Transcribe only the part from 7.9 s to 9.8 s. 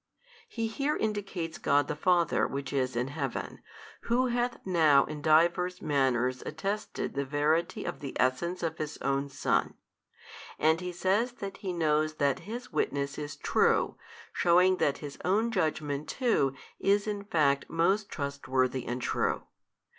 the Essence of His Own Son;